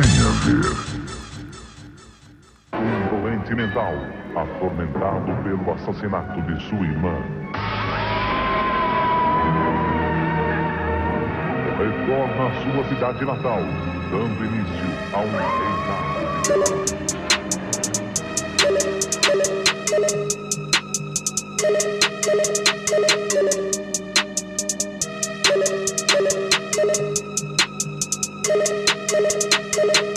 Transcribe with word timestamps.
Venha 0.00 0.30
ver. 0.44 0.70
Um 2.72 3.20
doente 3.20 3.52
mental, 3.52 3.94
atormentado 4.36 5.34
pelo 5.42 5.72
assassinato 5.72 6.40
de 6.42 6.62
sua 6.68 6.86
irmã. 6.86 7.20
Retorna 11.78 12.46
à 12.46 12.50
sua 12.62 12.84
cidade 12.88 13.24
natal, 13.24 13.62
dando 14.12 14.44
início 14.44 14.86
a 15.12 15.18
um 15.18 15.32
reinado. 15.32 16.18
Thank 29.10 29.52
you 29.52 29.57
de 29.78 29.86
Nesta 29.86 30.07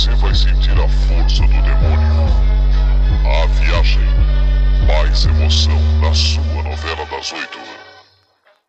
você 0.00 0.14
vai 0.14 0.34
sentir 0.34 0.72
a 0.72 0.88
força 0.88 1.42
do 1.42 1.62
demônio. 1.62 2.26
A 3.26 3.46
viagem. 3.48 4.08
Mais 4.86 5.26
emoção 5.26 5.78
na 6.00 6.14
sua 6.14 6.62
novela 6.62 7.04
das 7.10 7.30
oito. 7.32 7.79